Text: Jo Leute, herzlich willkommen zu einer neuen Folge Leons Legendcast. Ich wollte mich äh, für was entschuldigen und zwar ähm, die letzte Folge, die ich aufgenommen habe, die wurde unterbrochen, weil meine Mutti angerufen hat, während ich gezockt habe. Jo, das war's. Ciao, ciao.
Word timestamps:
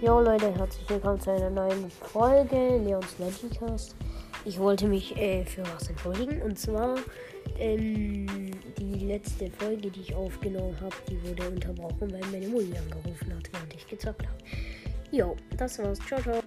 Jo 0.00 0.20
Leute, 0.20 0.54
herzlich 0.54 0.88
willkommen 0.88 1.18
zu 1.20 1.32
einer 1.32 1.50
neuen 1.50 1.90
Folge 1.90 2.78
Leons 2.84 3.18
Legendcast. 3.18 3.96
Ich 4.44 4.56
wollte 4.60 4.86
mich 4.86 5.16
äh, 5.16 5.44
für 5.44 5.62
was 5.74 5.88
entschuldigen 5.88 6.40
und 6.42 6.56
zwar 6.56 6.94
ähm, 7.58 8.52
die 8.78 9.06
letzte 9.06 9.50
Folge, 9.50 9.90
die 9.90 10.00
ich 10.00 10.14
aufgenommen 10.14 10.76
habe, 10.80 10.94
die 11.10 11.20
wurde 11.28 11.48
unterbrochen, 11.48 12.12
weil 12.12 12.20
meine 12.30 12.46
Mutti 12.46 12.72
angerufen 12.78 13.34
hat, 13.34 13.52
während 13.52 13.74
ich 13.74 13.88
gezockt 13.88 14.24
habe. 14.24 14.38
Jo, 15.10 15.36
das 15.56 15.80
war's. 15.80 15.98
Ciao, 16.06 16.20
ciao. 16.20 16.42